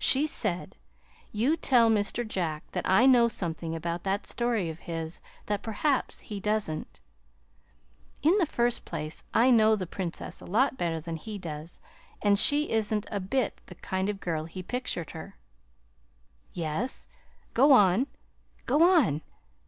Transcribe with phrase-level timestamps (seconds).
[0.00, 0.74] "She said:
[1.30, 2.26] 'You tell Mr.
[2.26, 7.00] Jack that I know something about that story of his that perhaps he doesn't.
[8.20, 11.78] In the first place, I know the Princess a lot better than he does,
[12.20, 15.36] and she isn't a bit the kind of girl he's pictured her."
[16.52, 17.06] "Yes!
[17.54, 18.08] Go on
[18.66, 19.20] go on!"